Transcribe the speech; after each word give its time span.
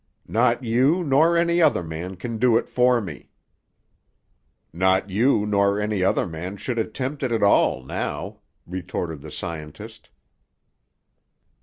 "Not 0.27 0.63
you, 0.63 1.03
nor 1.03 1.37
any 1.37 1.61
other 1.61 1.83
man, 1.83 2.15
can 2.15 2.39
do 2.39 2.57
it 2.57 2.67
for 2.67 2.99
me." 3.01 3.29
"Not 4.73 5.11
you, 5.11 5.45
nor 5.45 5.79
any 5.79 6.03
other 6.03 6.25
man, 6.25 6.57
should 6.57 6.79
attempt 6.79 7.21
it 7.21 7.31
at 7.31 7.43
all, 7.43 7.83
now," 7.83 8.39
retorted 8.65 9.21
the 9.21 9.29
scientist. 9.29 10.09